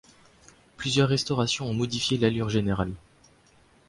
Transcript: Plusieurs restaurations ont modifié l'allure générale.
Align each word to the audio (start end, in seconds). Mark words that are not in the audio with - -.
Plusieurs 0.77 1.09
restaurations 1.09 1.67
ont 1.67 1.75
modifié 1.75 2.17
l'allure 2.17 2.49
générale. 2.49 2.93